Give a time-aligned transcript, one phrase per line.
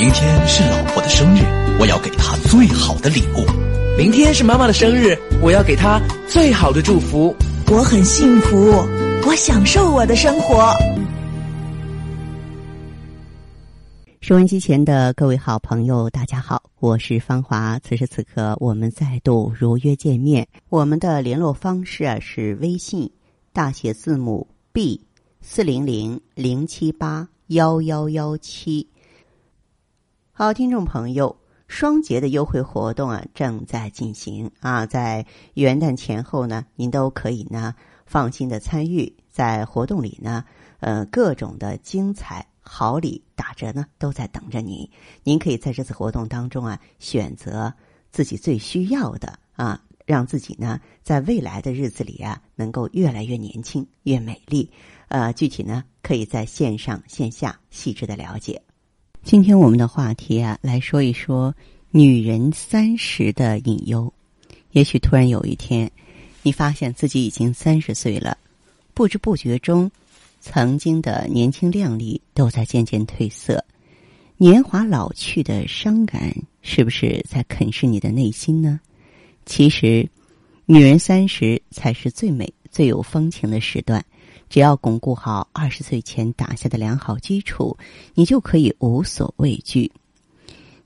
[0.00, 1.42] 明天是老婆的生日，
[1.78, 3.44] 我要给她最好的礼物。
[3.98, 7.36] 明天是妈妈的生日，我要给她最好的祝福。
[7.70, 8.56] 我很幸福，
[9.26, 10.72] 我享受我的生活。
[14.22, 17.78] 收音机前的各位好朋友，大家好，我是芳华。
[17.80, 20.48] 此时此刻，我们再度如约见面。
[20.70, 23.10] 我们的联络方式啊是微信
[23.52, 24.98] 大写字母 B
[25.42, 28.88] 四零零零七八幺幺幺七。
[30.40, 31.36] 好，听众朋友，
[31.68, 37.74] 双节的优惠活动啊正在进行啊，在元旦前后呢，您都可以呢
[38.06, 39.14] 放心的参与。
[39.28, 40.42] 在活动里呢，
[40.78, 44.88] 呃，各种的精彩好礼打折呢都在等着您。
[45.24, 47.70] 您可以在这次活动当中啊，选择
[48.10, 54.70] 自己最需要的啊，让自己呢在未来的日子里啊，能够越来越年轻、越美丽。
[55.08, 58.62] 呃，具体呢，可以在线上线下细致的了解。
[59.22, 61.54] 今天我们的话题啊，来说一说
[61.90, 64.12] 女人三十的隐忧。
[64.72, 65.90] 也许突然有一天，
[66.42, 68.36] 你发现自己已经三十岁了，
[68.94, 69.90] 不知不觉中，
[70.40, 73.62] 曾经的年轻靓丽都在渐渐褪色，
[74.36, 78.80] 年华老去的伤感，是不是在啃噬你的内心呢？
[79.44, 80.08] 其实，
[80.64, 84.04] 女人三十才是最美、最有风情的时段。
[84.50, 87.78] 只要巩固好二十岁前打下的良好基础，
[88.14, 89.90] 你就可以无所畏惧。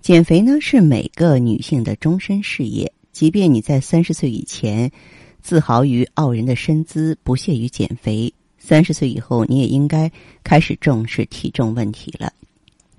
[0.03, 4.93] 减肥呢是每个女性的终身事业，即便你在三十岁以前
[5.41, 10.13] 自豪于傲人的身姿，不屑于减肥，三十岁以后你也应该
[10.45, 12.31] 开始重视体重问题了。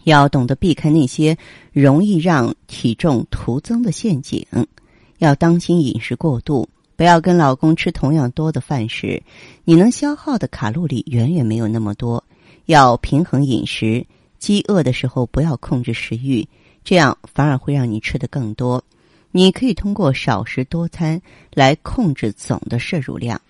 [0.05, 1.37] 要懂得避开那些
[1.71, 4.43] 容易让体重徒增的陷阱，
[5.19, 6.67] 要当心饮食过度。
[6.95, 9.21] 不要跟老公吃同样多的饭时，
[9.63, 12.23] 你能消耗的卡路里远远没有那么多。
[12.65, 14.05] 要平衡饮食，
[14.39, 16.47] 饥饿的时候不要控制食欲，
[16.83, 18.83] 这样反而会让你吃的更多。
[19.31, 21.21] 你可以通过少食多餐
[21.53, 23.41] 来控制总的摄入量。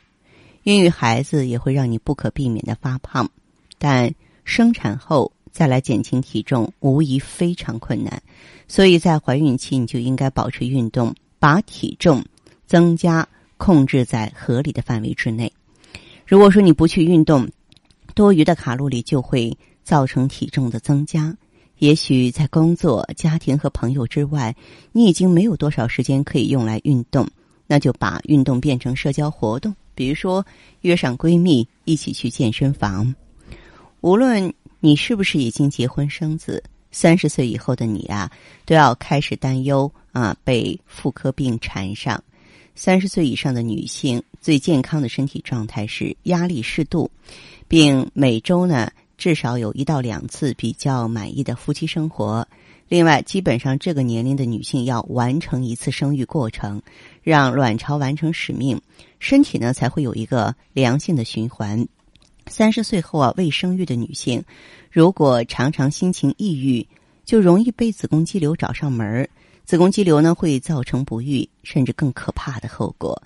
[0.63, 3.29] 孕育孩子也会让你不可避免的发胖，
[3.77, 4.11] 但
[4.43, 8.21] 生产后再来减轻体重无疑非常困难。
[8.67, 12.25] 所以在怀孕期你就应该保持运动，把体重
[12.65, 13.27] 增加。
[13.57, 15.51] 控制在合理的范围之内。
[16.25, 17.47] 如果说你不去运动，
[18.13, 21.35] 多余的卡路里就会造成体重的增加。
[21.79, 24.55] 也许在工作、家庭和朋友之外，
[24.93, 27.27] 你已经没有多少时间可以用来运动，
[27.67, 30.45] 那就把运动变成社交活动，比如说
[30.81, 33.13] 约上闺蜜一起去健身房。
[33.99, 38.31] 无论你是不是已经结婚生子，三十岁以后的你啊，
[38.65, 42.23] 都要开始担忧啊被妇科病缠上。
[42.75, 47.09] 三十岁以上的女性最健康的身体状态是压力适度，
[47.69, 52.45] 并每周呢至少有一到两次比较满意的夫妻生活。
[52.89, 56.81] 另外，基本上这个年龄的女性要完成一次生育过程，
[57.23, 58.79] 让卵巢完成使命，
[59.19, 61.87] 身体呢才会有一个良性的循环。
[62.47, 64.43] 三十岁后啊，未生育的女性
[64.91, 66.85] 如果常常心情抑郁，
[67.23, 69.29] 就容易被子宫肌瘤找上门儿。
[69.65, 73.21] 子宫肌瘤呢会造成不育甚至更可怕的后果。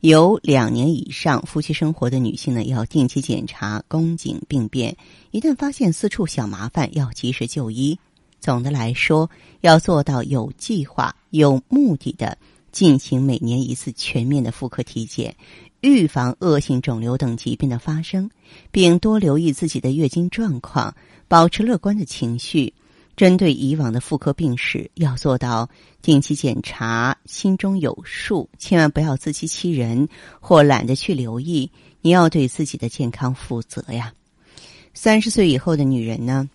[0.00, 4.96] 有两年以上夫妻生活的女性呢，要定期检查宫颈病变，
[5.30, 7.98] 一旦发现四处小麻烦，要及时就医。
[8.40, 9.28] 总的来说，
[9.60, 12.38] 要做到有计划、有目的的
[12.72, 15.36] 进行每年一次全面的妇科体检，
[15.82, 18.30] 预防恶性肿瘤等疾病的发生，
[18.70, 20.94] 并多留意自己的月经状况，
[21.28, 22.72] 保持乐观的情绪。
[23.20, 25.68] 针对以往的妇科病史，要做到
[26.00, 30.08] 定期检查，心中有数，千万不要自欺欺人
[30.40, 31.70] 或懒得去留意。
[32.00, 34.10] 你要对自己的健康负责呀。
[34.94, 36.48] 三十岁以后的女人呢，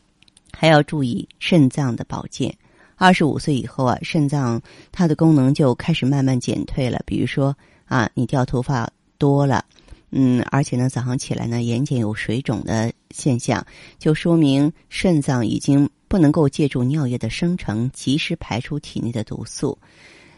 [0.53, 2.51] 还要注意肾脏的保健。
[2.95, 4.59] 二十五岁以后啊，肾脏
[4.91, 6.99] 它的功能就开始慢慢减退了。
[7.05, 7.55] 比如说
[7.85, 9.63] 啊，你掉头发多了，
[10.09, 13.65] 嗯，而且呢，早上起来呢，眼睑有水肿的现象，
[13.97, 15.89] 就说明肾脏已经。
[16.07, 19.77] 不能够借助尿液的生成及时排出体内的毒素，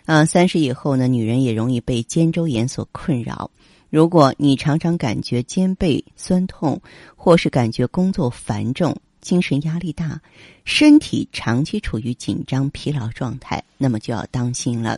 [0.05, 3.51] 啊，三十以后呢，女人也容易被肩周炎所困扰。
[3.89, 6.81] 如果你常常感觉肩背酸痛，
[7.15, 10.19] 或是感觉工作繁重、精神压力大，
[10.63, 14.97] 身体长期处于紧张疲劳状态，那么就要当心了。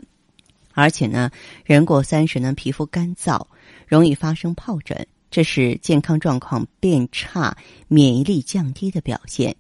[0.75, 1.31] 而且呢，
[1.65, 3.43] 人过三十呢，皮肤干燥，
[3.87, 7.55] 容易发生疱疹，这是健康状况变差、
[7.87, 9.55] 免疫力降低的表现。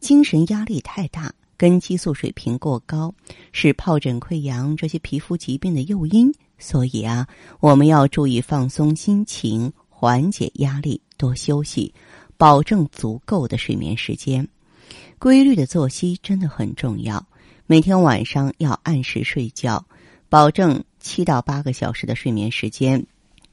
[0.00, 3.14] 精神压力太大，跟激素水平过高，
[3.52, 6.32] 是疱疹、溃疡这些皮肤疾病的诱因。
[6.58, 7.26] 所以啊，
[7.60, 11.92] 我们要注意放松心情，缓解压力，多休息，
[12.36, 14.46] 保证足够的睡眠时间。
[15.18, 17.26] 规律的作息真的很重要，
[17.66, 19.84] 每天晚上要按时睡觉，
[20.30, 23.06] 保证七到八个小时的睡眠时间。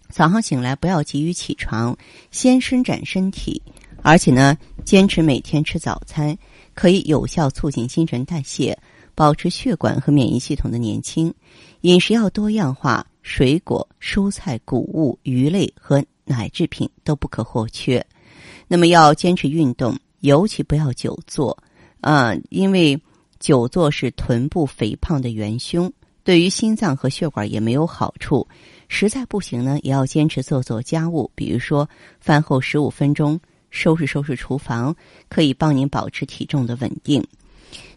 [0.09, 1.98] 早上醒来不要急于起床，
[2.31, 3.62] 先伸展身体，
[4.01, 6.38] 而且呢，坚持每天吃早餐，
[6.74, 8.77] 可以有效促进新陈代谢，
[9.13, 11.33] 保持血管和免疫系统的年轻。
[11.81, 18.04] 饮食要多样化，水果、蔬菜、谷物、鱼类和奶制品都不可或缺。
[18.68, 21.57] 那么要坚持运动，尤其不要久坐，
[22.01, 23.00] 啊，因为
[23.39, 25.92] 久坐是臀部肥胖的元凶，
[26.24, 28.48] 对于心脏和血管也没有好处。
[28.88, 31.88] 实在不行呢，也要坚持做做家务，比如说
[32.19, 33.39] 饭后十五分钟
[33.69, 34.95] 收拾收拾厨房，
[35.30, 37.24] 可以帮您保持体重的稳定。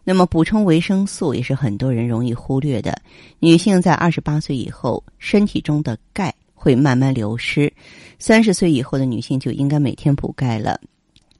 [0.03, 3.01] 那么补充维生素也是很多人容易忽略的。
[3.39, 7.73] 女性在二十八岁以后，身体中的钙会慢慢流失，
[8.19, 10.81] 三十岁以后的女性就应该每天补钙了。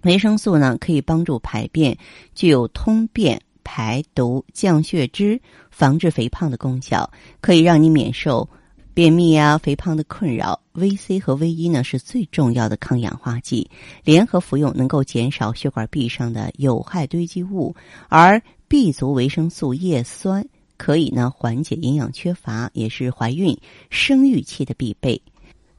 [0.03, 1.97] 维生素呢，可以帮助排便，
[2.35, 7.11] 具有通便、排毒、降血脂、防治肥胖的功效，
[7.41, 8.49] 可以让你免受。
[8.93, 13.71] 便秘啊、肥胖的困扰，V C 和 V 一呢是最重要的抗氧化剂，
[14.05, 17.75] 联合服用能够减少血管壁上的有害堆积物，
[18.09, 20.45] 而 B 族维生素叶酸
[20.77, 23.57] 可以呢缓解营养缺乏，也是怀孕
[23.91, 25.23] 生育期的必备。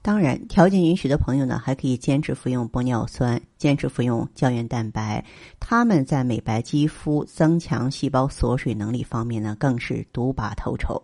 [0.01, 5.23] 当然，条件允许的朋友呢，还可以坚持服用玻尿酸，坚持服用胶原蛋白，
[5.59, 11.03] 它们在美白肌肤、增强细胞锁水能力方面呢，更是独拔头筹。